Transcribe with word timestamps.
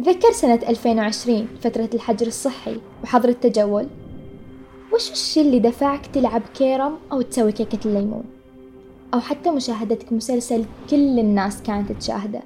تتذكر 0.00 0.32
سنة 0.32 0.60
2020 0.68 1.48
فترة 1.62 1.88
الحجر 1.94 2.26
الصحي 2.26 2.80
وحظر 3.04 3.28
التجول؟ 3.28 3.86
وش 4.94 5.10
الشي 5.10 5.40
اللي 5.40 5.58
دفعك 5.58 6.06
تلعب 6.06 6.42
كيرم 6.54 6.98
أو 7.12 7.22
تسوي 7.22 7.52
كيكة 7.52 7.78
الليمون؟ 7.86 8.24
أو 9.14 9.20
حتى 9.20 9.50
مشاهدتك 9.50 10.12
مسلسل 10.12 10.64
كل 10.90 11.18
الناس 11.18 11.62
كانت 11.62 11.92
تشاهده؟ 11.92 12.42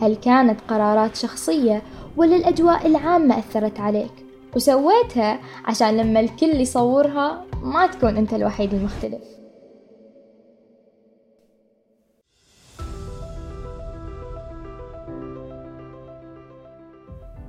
هل 0.00 0.14
كانت 0.16 0.60
قرارات 0.68 1.16
شخصية 1.16 1.82
ولا 2.16 2.36
الأجواء 2.36 2.86
العامة 2.86 3.38
أثرت 3.38 3.80
عليك؟ 3.80 4.12
وسويتها 4.56 5.40
عشان 5.64 5.96
لما 5.96 6.20
الكل 6.20 6.60
يصورها 6.60 7.44
ما 7.62 7.86
تكون 7.86 8.16
أنت 8.16 8.34
الوحيد 8.34 8.74
المختلف. 8.74 9.33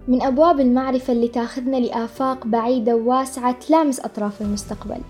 من 0.07 0.21
أبواب 0.21 0.59
المعرفة 0.59 1.13
اللي 1.13 1.27
تاخذنا 1.27 1.77
لآفاق 1.77 2.47
بعيدة 2.47 2.95
وواسعة 2.95 3.51
تلامس 3.51 3.99
أطراف 3.99 4.41
المستقبل. 4.41 5.01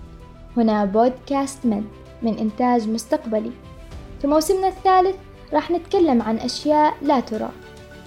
هنا 0.58 0.86
بودكاست 0.86 1.66
من 1.66 1.84
من 2.22 2.38
إنتاج 2.38 2.90
مستقبلي. 2.90 3.52
في 4.22 4.28
موسمنا 4.28 4.68
الثالث 4.68 5.16
راح 5.54 5.72
نتكلم 5.72 6.22
عن 6.22 6.38
أشياء 6.38 6.94
لا 7.02 7.20
ترى 7.20 7.50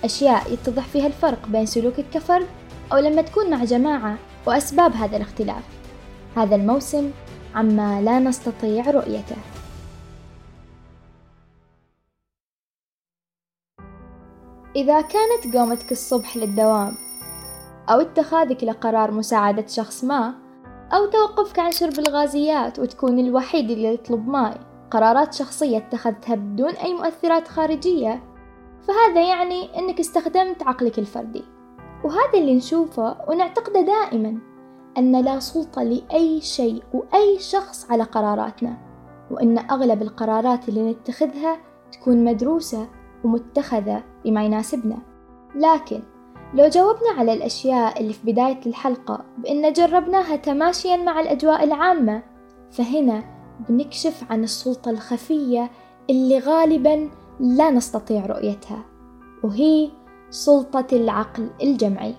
أشياء 0.04 0.52
يتضح 0.52 0.86
فيها 0.86 1.06
الفرق 1.06 1.48
بين 1.48 1.66
سلوكك 1.66 2.04
كفرد 2.14 2.46
أو 2.92 2.98
لما 2.98 3.22
تكون 3.22 3.50
مع 3.50 3.64
جماعة 3.64 4.18
وأسباب 4.46 4.92
هذا 4.92 5.16
الاختلاف. 5.16 5.62
هذا 6.36 6.56
الموسم 6.56 7.10
عما 7.54 8.00
لا 8.00 8.18
نستطيع 8.18 8.90
رؤيته. 8.90 9.36
إذا 14.78 15.00
كانت 15.00 15.56
قومتك 15.56 15.92
الصبح 15.92 16.36
للدوام 16.36 16.94
أو 17.90 18.00
اتخاذك 18.00 18.64
لقرار 18.64 19.10
مساعدة 19.10 19.66
شخص 19.66 20.04
ما 20.04 20.34
أو 20.92 21.06
توقفك 21.06 21.58
عن 21.58 21.70
شرب 21.70 21.98
الغازيات 21.98 22.78
وتكون 22.78 23.18
الوحيد 23.18 23.70
اللي 23.70 23.94
يطلب 23.94 24.28
ماي 24.28 24.54
قرارات 24.90 25.34
شخصية 25.34 25.78
اتخذتها 25.78 26.34
بدون 26.34 26.70
أي 26.70 26.94
مؤثرات 26.94 27.48
خارجية 27.48 28.22
فهذا 28.88 29.28
يعني 29.28 29.78
أنك 29.78 30.00
استخدمت 30.00 30.62
عقلك 30.62 30.98
الفردي. 30.98 31.44
وهذا 32.04 32.38
اللي 32.38 32.54
نشوفه 32.54 33.16
ونعتقده 33.28 33.80
دائما 33.80 34.38
أن 34.98 35.24
لا 35.24 35.40
سلطة 35.40 35.82
لأي 35.82 36.40
شيء 36.40 36.82
وأي 36.94 37.38
شخص 37.38 37.90
على 37.90 38.02
قراراتنا 38.02 38.76
وأن 39.30 39.58
أغلب 39.58 40.02
القرارات 40.02 40.68
اللي 40.68 40.90
نتخذها 40.90 41.58
تكون 41.92 42.24
مدروسة 42.24 42.88
ومتخذة 43.24 44.02
بما 44.24 44.44
يناسبنا. 44.44 44.98
لكن 45.54 46.02
لو 46.54 46.68
جاوبنا 46.68 47.10
على 47.18 47.32
الأشياء 47.32 48.00
اللي 48.00 48.12
في 48.12 48.32
بداية 48.32 48.60
الحلقة 48.66 49.24
بأن 49.38 49.72
جربناها 49.72 50.36
تماشيا 50.36 50.96
مع 50.96 51.20
الأجواء 51.20 51.64
العامة 51.64 52.22
فهنا 52.70 53.24
بنكشف 53.68 54.24
عن 54.30 54.44
السلطة 54.44 54.90
الخفية 54.90 55.70
اللي 56.10 56.38
غالبا 56.38 57.10
لا 57.40 57.70
نستطيع 57.70 58.26
رؤيتها 58.26 58.84
وهي 59.44 59.90
سلطة 60.30 60.86
العقل 60.92 61.50
الجمعي. 61.62 62.14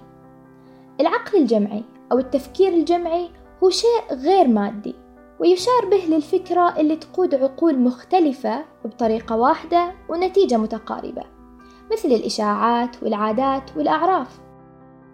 العقل 1.00 1.38
الجمعي 1.38 1.84
أو 2.12 2.20
التفكير 2.20 2.74
الجمعي 2.74 3.30
هو 3.64 3.70
شيء 3.70 4.14
غير 4.14 4.48
مادي 4.48 4.96
ويشار 5.40 5.86
به 5.92 6.16
للفكرة 6.16 6.80
اللي 6.80 6.96
تقود 6.96 7.36
عقول 7.36 7.80
مختلفة 7.80 8.66
بطريقة 8.86 9.38
واحدة 9.38 9.94
ونتيجة 10.10 10.58
متقاربة 10.58 11.24
مثل 11.92 12.08
الإشاعات 12.08 13.04
والعادات 13.04 13.78
والأعراف. 13.78 14.40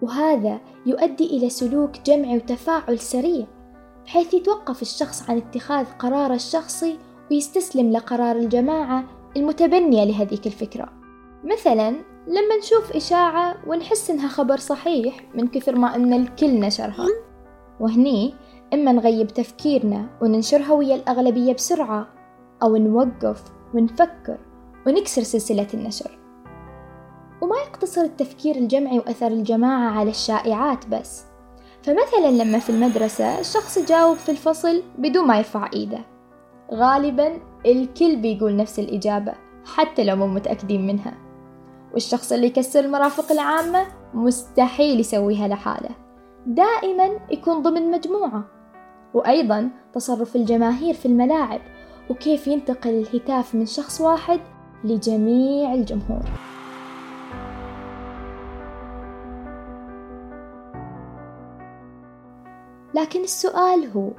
وهذا 0.01 0.59
يؤدي 0.85 1.25
إلى 1.38 1.50
سلوك 1.50 1.91
جمعي 2.05 2.38
وتفاعل 2.38 3.00
سريع 3.00 3.45
بحيث 4.05 4.33
يتوقف 4.33 4.81
الشخص 4.81 5.29
عن 5.29 5.38
اتخاذ 5.38 5.85
قراره 6.00 6.33
الشخصي 6.33 7.00
ويستسلم 7.31 7.91
لقرار 7.91 8.35
الجماعة 8.35 9.03
المتبنية 9.38 10.03
لهذيك 10.03 10.47
الفكرة. 10.47 10.89
مثلا 11.44 11.89
لما 12.27 12.57
نشوف 12.59 12.91
إشاعة 12.91 13.55
ونحس 13.67 14.09
إنها 14.09 14.27
خبر 14.27 14.57
صحيح 14.57 15.21
من 15.35 15.47
كثر 15.47 15.75
ما 15.75 15.95
إن 15.95 16.13
الكل 16.13 16.59
نشرها. 16.59 17.07
وهني 17.79 18.33
إما 18.73 18.91
نغيب 18.91 19.27
تفكيرنا 19.27 20.05
وننشرها 20.21 20.73
ويا 20.73 20.95
الأغلبية 20.95 21.53
بسرعة 21.53 22.07
أو 22.63 22.75
نوقف 22.75 23.43
ونفكر 23.73 24.37
ونكسر 24.87 25.23
سلسلة 25.23 25.67
النشر. 25.73 26.19
وما 27.41 27.55
يقتصر 27.55 28.01
التفكير 28.01 28.55
الجمعي 28.55 28.99
وأثر 28.99 29.27
الجماعة 29.27 29.99
على 29.99 30.09
الشائعات 30.09 30.87
بس. 30.87 31.23
فمثلا 31.83 32.43
لما 32.43 32.59
في 32.59 32.69
المدرسة 32.69 33.39
الشخص 33.39 33.77
يجاوب 33.77 34.15
في 34.15 34.29
الفصل 34.29 34.83
بدون 34.97 35.27
ما 35.27 35.37
يرفع 35.37 35.69
إيده. 35.73 35.99
غالبا 36.73 37.39
الكل 37.65 38.15
بيقول 38.15 38.55
نفس 38.55 38.79
الإجابة 38.79 39.33
حتى 39.65 40.03
لو 40.03 40.15
مو 40.15 40.27
متأكدين 40.27 40.87
منها. 40.87 41.13
والشخص 41.93 42.31
اللي 42.31 42.47
يكسر 42.47 42.79
المرافق 42.79 43.31
العامة 43.31 43.85
مستحيل 44.13 44.99
يسويها 44.99 45.47
لحاله. 45.47 45.89
دائما 46.45 47.19
يكون 47.31 47.61
ضمن 47.61 47.91
مجموعة. 47.91 48.54
وأيضا 49.15 49.69
تصرف 49.93 50.35
الجماهير 50.35 50.93
في 50.93 51.05
الملاعب 51.05 51.61
وكيف 52.09 52.47
ينتقل 52.47 52.89
الهتاف 52.89 53.55
من 53.55 53.65
شخص 53.65 54.01
واحد 54.01 54.39
لجميع 54.83 55.73
الجمهور. 55.73 56.23
لكن 62.93 63.23
السؤال 63.23 63.91
هو 63.95 64.11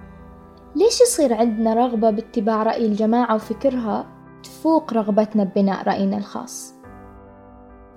ليش 0.76 1.00
يصير 1.00 1.34
عندنا 1.34 1.74
رغبة 1.74 2.10
باتباع 2.10 2.62
رأي 2.62 2.86
الجماعة 2.86 3.34
وفكرها 3.34 4.06
تفوق 4.42 4.92
رغبتنا 4.92 5.44
ببناء 5.44 5.88
رأينا 5.88 6.16
الخاص؟ 6.16 6.74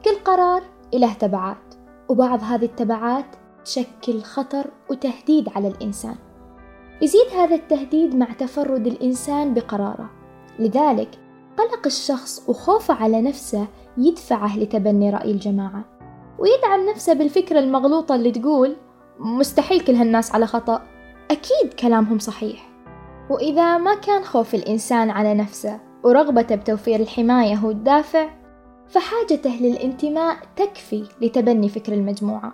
كل 0.05 0.16
قرار 0.25 0.63
له 0.93 1.13
تبعات 1.13 1.75
وبعض 2.09 2.43
هذه 2.43 2.66
التبعات 2.66 3.35
تشكل 3.66 4.21
خطر 4.21 4.66
وتهديد 4.89 5.49
على 5.55 5.67
الإنسان. 5.67 6.28
يزيد 7.01 7.27
هذا 7.35 7.55
التهديد 7.55 8.15
مع 8.15 8.25
تفرد 8.25 8.87
الإنسان 8.87 9.53
بقراره. 9.53 10.09
لذلك 10.59 11.09
قلق 11.57 11.85
الشخص 11.85 12.49
وخوفه 12.49 12.93
على 12.93 13.21
نفسه 13.21 13.67
يدفعه 13.97 14.59
لتبني 14.59 15.09
رأي 15.09 15.31
الجماعة 15.31 15.85
ويدعم 16.39 16.89
نفسه 16.89 17.13
بالفكرة 17.13 17.59
المغلوطة 17.59 18.15
اللي 18.15 18.31
تقول 18.31 18.75
مستحيل 19.19 19.79
كل 19.79 19.95
هالناس 19.95 20.35
على 20.35 20.47
خطأ. 20.47 20.81
أكيد 21.31 21.73
كلامهم 21.79 22.19
صحيح. 22.19 22.69
وإذا 23.29 23.77
ما 23.77 23.95
كان 23.95 24.23
خوف 24.23 24.55
الإنسان 24.55 25.09
على 25.09 25.33
نفسه 25.33 25.79
ورغبته 26.03 26.55
بتوفير 26.55 26.99
الحماية 26.99 27.55
هو 27.55 27.69
الدافع 27.69 28.29
فحاجته 28.87 29.55
للانتماء 29.61 30.37
تكفي 30.55 31.03
لتبني 31.21 31.69
فكر 31.69 31.93
المجموعة. 31.93 32.53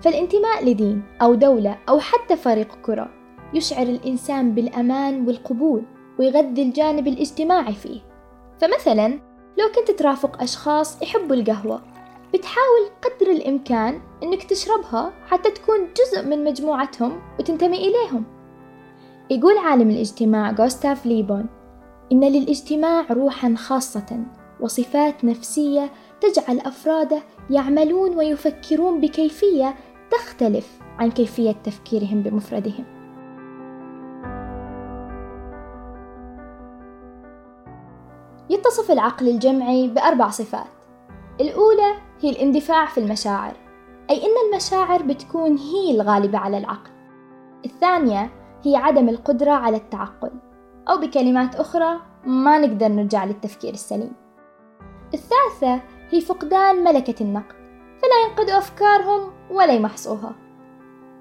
فالانتماء 0.00 0.64
لدين 0.64 1.02
أو 1.22 1.34
دولة 1.34 1.78
أو 1.88 2.00
حتى 2.00 2.36
فريق 2.36 2.74
كرة 2.82 3.19
يشعر 3.54 3.86
الإنسان 3.86 4.54
بالأمان 4.54 5.26
والقبول 5.26 5.82
ويغذي 6.18 6.62
الجانب 6.62 7.06
الاجتماعي 7.08 7.74
فيه. 7.74 8.00
فمثلا 8.60 9.08
لو 9.58 9.68
كنت 9.74 9.90
ترافق 9.90 10.42
أشخاص 10.42 11.02
يحبوا 11.02 11.36
القهوة 11.36 11.82
بتحاول 12.34 12.90
قدر 13.02 13.30
الإمكان 13.30 14.00
إنك 14.22 14.42
تشربها 14.42 15.12
حتى 15.26 15.50
تكون 15.50 15.78
جزء 15.78 16.26
من 16.26 16.44
مجموعتهم 16.44 17.20
وتنتمي 17.38 17.76
إليهم. 17.76 18.24
يقول 19.30 19.58
عالم 19.58 19.90
الاجتماع 19.90 20.50
غوستاف 20.50 21.06
ليبون 21.06 21.46
إن 22.12 22.24
للاجتماع 22.24 23.06
روحا 23.10 23.54
خاصة 23.54 24.24
وصفات 24.60 25.24
نفسية 25.24 25.90
تجعل 26.20 26.58
أفراده 26.58 27.22
يعملون 27.50 28.16
ويفكرون 28.16 29.00
بكيفية 29.00 29.74
تختلف 30.10 30.78
عن 30.98 31.10
كيفية 31.10 31.52
تفكيرهم 31.52 32.22
بمفردهم. 32.22 32.99
يتصف 38.70 38.90
العقل 38.90 39.28
الجمعي 39.28 39.88
بأربع 39.88 40.28
صفات. 40.28 40.66
الأولى 41.40 41.94
هي 42.20 42.30
الاندفاع 42.30 42.86
في 42.86 43.00
المشاعر 43.00 43.52
أي 44.10 44.16
أن 44.16 44.50
المشاعر 44.50 45.02
بتكون 45.02 45.56
هي 45.56 45.90
الغالبة 45.90 46.38
على 46.38 46.58
العقل. 46.58 46.90
الثانية 47.64 48.30
هي 48.62 48.76
عدم 48.76 49.08
القدرة 49.08 49.50
على 49.50 49.76
التعقل 49.76 50.30
أو 50.88 50.96
بكلمات 50.96 51.54
أخرى 51.54 52.00
ما 52.24 52.58
نقدر 52.58 52.88
نرجع 52.88 53.24
للتفكير 53.24 53.72
السليم. 53.72 54.12
الثالثة 55.14 55.80
هي 56.10 56.20
فقدان 56.20 56.84
ملكة 56.84 57.22
النقد 57.22 57.56
فلا 58.02 58.28
ينقدوا 58.28 58.58
أفكارهم 58.58 59.32
ولا 59.50 59.72
يمحصوها. 59.72 60.32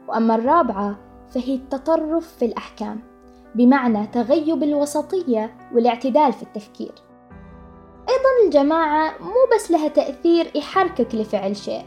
وأما 0.07 0.35
الرابعة 0.35 0.95
فهي 1.33 1.55
التطرف 1.55 2.27
في 2.27 2.45
الأحكام 2.45 2.99
بمعنى 3.55 4.07
تغيب 4.07 4.63
الوسطية 4.63 5.55
والاعتدال 5.73 6.33
في 6.33 6.43
التفكير. 6.43 7.08
أيضا 8.09 8.45
الجماعة 8.45 9.13
مو 9.19 9.55
بس 9.55 9.71
لها 9.71 9.87
تأثير 9.87 10.51
يحركك 10.55 11.15
لفعل 11.15 11.55
شيء 11.55 11.85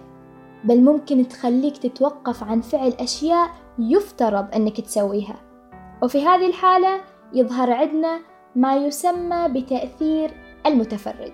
بل 0.65 0.81
ممكن 0.81 1.29
تخليك 1.29 1.77
تتوقف 1.77 2.45
عن 2.45 2.61
فعل 2.61 2.93
أشياء 3.01 3.51
يفترض 3.79 4.55
أنك 4.55 4.81
تسويها. 4.81 5.37
وفي 6.03 6.27
هذه 6.27 6.47
الحالة 6.47 7.01
يظهر 7.33 7.73
عندنا 7.73 8.21
ما 8.57 8.77
يسمى 8.77 9.49
بتأثير 9.49 10.31
المتفرج. 10.67 11.33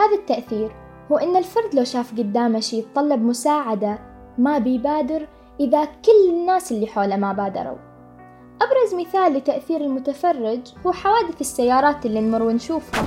هذا 0.00 0.14
التأثير 0.14 0.72
هو 1.12 1.16
إن 1.16 1.36
الفرد 1.36 1.74
لو 1.74 1.84
شاف 1.84 2.12
قدامه 2.12 2.60
شي 2.60 2.78
يتطلب 2.78 3.22
مساعدة 3.22 3.98
ما 4.38 4.58
بيبادر 4.58 5.28
إذا 5.60 5.84
كل 5.84 6.30
الناس 6.30 6.72
اللي 6.72 6.86
حوله 6.86 7.16
ما 7.16 7.32
بادروا. 7.32 7.78
أبرز 8.62 8.94
مثال 8.94 9.32
لتأثير 9.32 9.80
المتفرج 9.80 10.60
هو 10.86 10.92
حوادث 10.92 11.40
السيارات 11.40 12.06
اللي 12.06 12.20
نمر 12.20 12.42
ونشوفها. 12.42 13.06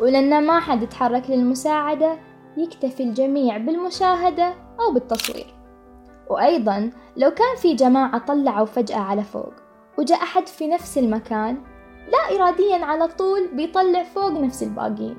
ولأن 0.00 0.46
ما 0.46 0.60
حد 0.60 0.82
يتحرك 0.82 1.30
للمساعدة 1.30 2.18
يكتفي 2.56 3.02
الجميع 3.02 3.56
بالمشاهدة 3.56 4.54
أو 4.80 4.94
بالتصوير. 4.94 5.54
وأيضا 6.30 6.90
لو 7.16 7.30
كان 7.30 7.56
في 7.56 7.74
جماعة 7.74 8.18
طلعوا 8.18 8.66
فجأة 8.66 8.98
على 8.98 9.22
فوق 9.22 9.52
وجاء 9.98 10.22
أحد 10.22 10.46
في 10.46 10.66
نفس 10.66 10.98
المكان 10.98 11.58
لا 12.12 12.36
إراديا 12.36 12.84
على 12.84 13.08
طول 13.08 13.48
بيطلع 13.54 14.02
فوق 14.02 14.30
نفس 14.30 14.62
الباقين. 14.62 15.16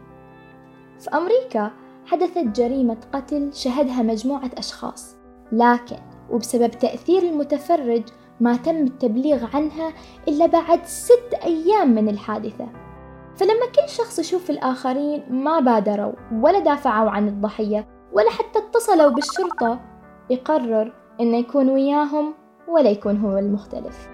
في 0.99 1.09
أمريكا 1.09 1.71
حدثت 2.05 2.37
جريمة 2.37 2.97
قتل 3.13 3.53
شهدها 3.53 4.01
مجموعة 4.01 4.51
أشخاص. 4.57 5.15
لكن 5.51 5.97
وبسبب 6.31 6.71
تأثير 6.71 7.23
المتفرج 7.23 8.03
ما 8.39 8.57
تم 8.57 8.75
التبليغ 8.75 9.55
عنها 9.55 9.93
إلا 10.27 10.45
بعد 10.45 10.85
ست 10.85 11.33
أيام 11.43 11.95
من 11.95 12.09
الحادثة. 12.09 12.84
فلما 13.37 13.65
كل 13.65 13.89
شخص 13.89 14.19
يشوف 14.19 14.49
الآخرين 14.49 15.23
ما 15.29 15.59
بادروا 15.59 16.13
ولا 16.31 16.59
دافعوا 16.59 17.09
عن 17.09 17.27
الضحية 17.27 17.87
ولا 18.13 18.29
حتى 18.29 18.59
اتصلوا 18.59 19.09
بالشرطة 19.09 19.79
يقرر 20.29 20.93
إنه 21.21 21.37
يكون 21.37 21.69
وياهم 21.69 22.33
ولا 22.67 22.89
يكون 22.89 23.17
هو 23.17 23.37
المختلف. 23.37 24.07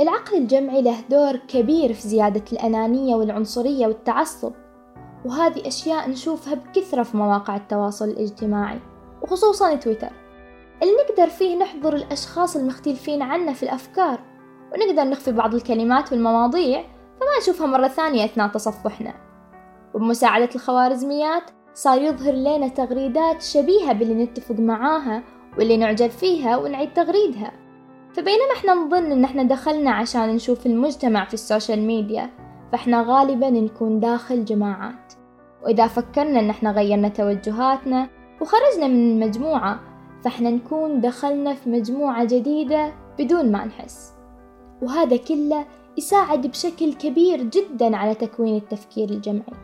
العقل 0.00 0.36
الجمعي 0.36 0.82
له 0.82 1.00
دور 1.10 1.36
كبير 1.36 1.92
في 1.92 2.08
زيادة 2.08 2.44
الأنانية 2.52 3.14
والعنصرية 3.14 3.86
والتعصب 3.86 4.52
وهذه 5.24 5.68
أشياء 5.68 6.10
نشوفها 6.10 6.54
بكثرة 6.54 7.02
في 7.02 7.16
مواقع 7.16 7.56
التواصل 7.56 8.08
الاجتماعي 8.08 8.78
وخصوصا 9.22 9.74
تويتر. 9.74 10.12
اللي 10.82 10.94
نقدر 10.94 11.26
فيه 11.30 11.56
نحضر 11.56 11.96
الأشخاص 11.96 12.56
المختلفين 12.56 13.22
عنا 13.22 13.52
في 13.52 13.62
الأفكار 13.62 14.20
ونقدر 14.72 15.10
نخفي 15.10 15.32
بعض 15.32 15.54
الكلمات 15.54 16.12
والمواضيع 16.12 16.82
فما 17.20 17.38
نشوفها 17.42 17.66
مرة 17.66 17.88
ثانية 17.88 18.24
أثناء 18.24 18.48
تصفحنا. 18.48 19.14
وبمساعدة 19.94 20.48
الخوارزميات 20.54 21.42
صار 21.74 22.02
يظهر 22.02 22.34
لنا 22.34 22.68
تغريدات 22.68 23.42
شبيهة 23.42 23.92
باللي 23.92 24.24
نتفق 24.24 24.60
معاها 24.60 25.22
واللي 25.58 25.76
نعجب 25.76 26.10
فيها 26.10 26.56
ونعيد 26.56 26.92
تغريدها. 26.92 27.52
فبينما 28.14 28.52
إحنا 28.56 28.74
نظن 28.74 29.12
إن 29.12 29.24
إحنا 29.24 29.42
دخلنا 29.42 29.90
عشان 29.90 30.28
نشوف 30.34 30.66
المجتمع 30.66 31.24
في 31.24 31.34
السوشيال 31.34 31.82
ميديا 31.82 32.30
فإحنا 32.72 33.04
غالبا 33.08 33.50
نكون 33.50 34.00
داخل 34.00 34.44
جماعات. 34.44 35.12
وإذا 35.62 35.86
فكرنا 35.86 36.40
إن 36.40 36.50
إحنا 36.50 36.72
غيرنا 36.72 37.08
توجهاتنا 37.08 38.08
وخرجنا 38.40 38.86
من 38.86 39.22
المجموعة 39.22 39.80
فإحنا 40.24 40.50
نكون 40.50 41.00
دخلنا 41.00 41.54
في 41.54 41.70
مجموعة 41.70 42.24
جديدة 42.24 42.92
بدون 43.18 43.52
ما 43.52 43.64
نحس. 43.64 44.19
وهذا 44.82 45.16
كله 45.16 45.64
يساعد 45.98 46.46
بشكل 46.46 46.94
كبير 46.94 47.42
جدا 47.42 47.96
على 47.96 48.14
تكوين 48.14 48.56
التفكير 48.56 49.10
الجمعي. 49.10 49.54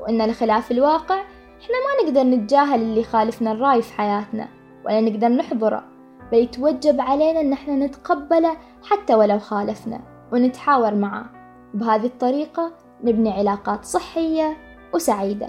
وإن 0.00 0.26
لخلاف 0.26 0.70
الواقع 0.70 1.22
إحنا 1.62 1.74
ما 1.74 2.04
نقدر 2.04 2.22
نتجاهل 2.22 2.82
اللي 2.82 3.02
خالفنا 3.02 3.52
الرأي 3.52 3.82
في 3.82 3.92
حياتنا 3.92 4.48
ولا 4.86 5.00
نقدر 5.00 5.28
نحضره 5.28 5.84
بل 6.32 6.38
يتوجب 6.38 7.00
علينا 7.00 7.40
إن 7.40 7.52
إحنا 7.52 7.86
نتقبله 7.86 8.56
حتى 8.90 9.14
ولو 9.14 9.38
خالفنا 9.38 10.00
ونتحاور 10.32 10.94
معاه 10.94 11.26
بهذه 11.74 12.06
الطريقة 12.06 12.72
نبني 13.04 13.32
علاقات 13.32 13.84
صحية 13.84 14.56
وسعيدة. 14.94 15.48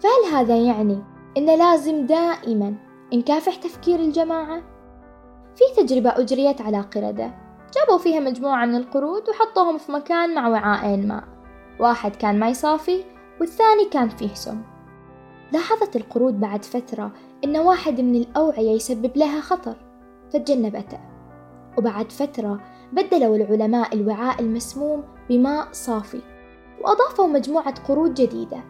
فهل 0.00 0.34
هذا 0.34 0.56
يعني 0.56 1.02
إن 1.36 1.46
لازم 1.58 2.06
دائما 2.06 2.74
نكافح 3.14 3.54
تفكير 3.54 4.00
الجماعة؟ 4.00 4.62
في 5.56 5.82
تجربة 5.82 6.10
أجريت 6.10 6.60
على 6.60 6.80
قردة. 6.80 7.43
جابوا 7.74 7.98
فيها 7.98 8.20
مجموعة 8.20 8.66
من 8.66 8.74
القرود 8.74 9.28
وحطوهم 9.28 9.78
في 9.78 9.92
مكان 9.92 10.34
مع 10.34 10.48
وعاءين 10.48 11.08
ماء. 11.08 11.24
واحد 11.80 12.16
كان 12.16 12.38
ماي 12.38 12.54
صافي 12.54 13.04
والثاني 13.40 13.84
كان 13.90 14.08
فيه 14.08 14.34
سم. 14.34 14.62
لاحظت 15.52 15.96
القرود 15.96 16.40
بعد 16.40 16.64
فترة 16.64 17.12
إن 17.44 17.56
واحد 17.56 18.00
من 18.00 18.14
الأوعية 18.14 18.70
يسبب 18.70 19.16
لها 19.16 19.40
خطر 19.40 19.76
فتجنبته. 20.32 20.98
وبعد 21.78 22.12
فترة 22.12 22.60
بدلوا 22.92 23.36
العلماء 23.36 23.94
الوعاء 23.94 24.40
المسموم 24.40 25.04
بماء 25.28 25.68
صافي 25.72 26.20
وأضافوا 26.80 27.26
مجموعة 27.26 27.74
قرود 27.88 28.14
جديدة. 28.14 28.64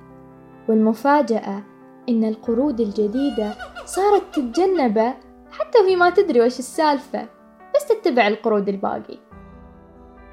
والمفاجأة 0.69 1.63
إن 2.09 2.25
القرود 2.25 2.81
الجديدة 2.81 3.55
صارت 3.85 4.23
تتجنبه 4.35 5.15
حتى 5.51 5.79
وهي 5.79 5.97
ما 5.97 6.11
تدري 6.11 6.41
وش 6.41 6.59
السالفة. 6.59 7.29
بس 7.75 7.89
تتبع 7.89 8.27
القرود 8.29 8.69
الباقي. 8.69 9.19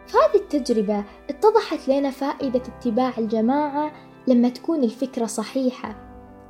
في 0.07 0.17
هذه 0.17 0.41
التجربة 0.41 1.03
اتضحت 1.29 1.87
لنا 1.87 2.09
فائدة 2.09 2.61
اتباع 2.77 3.11
الجماعة 3.17 3.91
لما 4.27 4.49
تكون 4.49 4.83
الفكرة 4.83 5.25
صحيحة. 5.25 5.95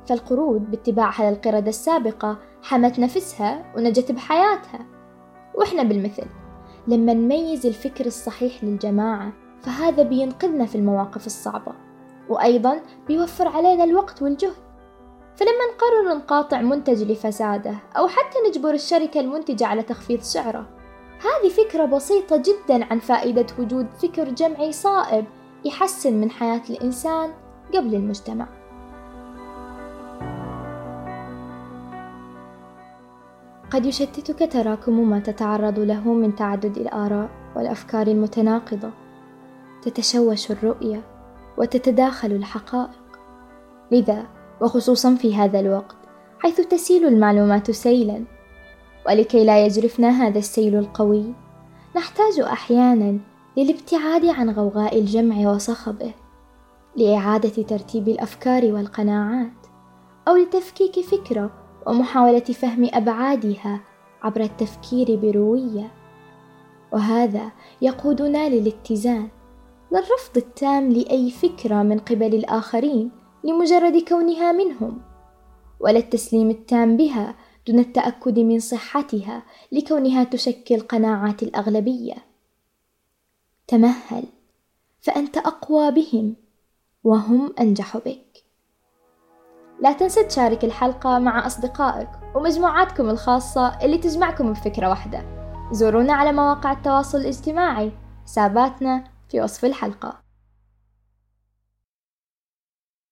فالقرود 0.08 0.70
باتباعها 0.70 1.30
للقردة 1.30 1.68
السابقة 1.68 2.38
حمت 2.62 2.98
نفسها 2.98 3.72
ونجت 3.76 4.12
بحياتها. 4.12 4.86
وإحنا 5.54 5.82
بالمثل 5.82 6.26
لما 6.88 7.14
نميز 7.14 7.66
الفكر 7.66 8.06
الصحيح 8.06 8.64
للجماعة 8.64 9.32
فهذا 9.62 10.02
بينقذنا 10.02 10.66
في 10.66 10.74
المواقف 10.74 11.26
الصعبة 11.26 11.72
وأيضا 12.28 12.80
بيوفر 13.08 13.48
علينا 13.48 13.84
الوقت 13.84 14.22
والجهد. 14.22 14.72
فلما 15.36 15.74
نقرر 15.74 16.18
نقاطع 16.18 16.60
منتج 16.60 17.02
لفساده 17.02 17.74
أو 17.96 18.08
حتى 18.08 18.38
نجبر 18.48 18.70
الشركة 18.70 19.20
المنتجة 19.20 19.66
على 19.66 19.82
تخفيض 19.82 20.20
سعره 20.20 20.81
هذه 21.22 21.48
فكرة 21.48 21.84
بسيطة 21.84 22.36
جدا 22.36 22.84
عن 22.84 22.98
فائدة 22.98 23.46
وجود 23.58 23.86
فكر 24.02 24.28
جمعي 24.28 24.72
صائب 24.72 25.24
يحسن 25.64 26.20
من 26.20 26.30
حياة 26.30 26.62
الإنسان 26.70 27.30
قبل 27.74 27.94
المجتمع. 27.94 28.46
قد 33.70 33.86
يشتتك 33.86 34.52
تراكم 34.52 35.10
ما 35.10 35.18
تتعرض 35.18 35.78
له 35.78 36.12
من 36.12 36.34
تعدد 36.34 36.78
الآراء 36.78 37.30
والأفكار 37.56 38.06
المتناقضة. 38.06 38.90
تتشوش 39.82 40.50
الرؤية 40.50 41.02
وتتداخل 41.58 42.32
الحقائق. 42.32 43.02
لذا 43.90 44.26
وخصوصا 44.60 45.14
في 45.14 45.34
هذا 45.34 45.60
الوقت 45.60 45.96
حيث 46.38 46.60
تسيل 46.60 47.06
المعلومات 47.06 47.70
سيلا 47.70 48.24
ولكي 49.06 49.44
لا 49.44 49.66
يجرفنا 49.66 50.08
هذا 50.08 50.38
السيل 50.38 50.74
القوي. 50.78 51.34
نحتاج 51.96 52.40
أحيانا 52.40 53.18
للابتعاد 53.56 54.26
عن 54.26 54.50
غوغاء 54.50 54.98
الجمع 54.98 55.50
وصخبه 55.50 56.12
لإعادة 56.96 57.62
ترتيب 57.62 58.08
الأفكار 58.08 58.64
والقناعات 58.64 59.66
أو 60.28 60.36
لتفكيك 60.36 61.00
فكرة 61.00 61.50
ومحاولة 61.86 62.40
فهم 62.40 62.88
أبعادها 62.92 63.80
عبر 64.22 64.40
التفكير 64.40 65.16
بروية. 65.16 65.90
وهذا 66.92 67.50
يقودنا 67.82 68.48
للاتزان. 68.48 69.28
للرفض 69.92 70.36
التام 70.36 70.88
لأي 70.92 71.30
فكرة 71.30 71.82
من 71.82 71.98
قبل 71.98 72.34
الآخرين 72.34 73.10
لمجرد 73.44 73.96
كونها 74.08 74.52
منهم 74.52 75.00
ولا 75.80 75.98
التسليم 75.98 76.50
التام 76.50 76.96
بها 76.96 77.34
دون 77.66 77.78
التأكد 77.78 78.38
من 78.38 78.58
صحتها 78.58 79.42
لكونها 79.72 80.24
تشكل 80.24 80.80
قناعات 80.80 81.42
الأغلبية. 81.42 82.14
تمهل 83.68 84.24
فأنت 85.00 85.36
أقوى 85.36 85.90
بهم 85.90 86.36
وهم 87.04 87.54
أنجح 87.60 87.96
بك. 87.96 88.44
لا 89.80 89.92
تنسى 89.92 90.24
تشارك 90.24 90.64
الحلقة 90.64 91.18
مع 91.18 91.46
أصدقائك 91.46 92.08
ومجموعاتكم 92.34 93.10
الخاصة 93.10 93.84
اللي 93.84 93.98
تجمعكم 93.98 94.52
بفكرة 94.52 94.88
واحدة. 94.88 95.24
زورونا 95.72 96.12
على 96.12 96.32
مواقع 96.32 96.72
التواصل 96.72 97.18
الاجتماعي. 97.18 97.92
حساباتنا 98.24 99.04
في 99.28 99.40
وصف 99.40 99.64
الحلقة. 99.64 100.22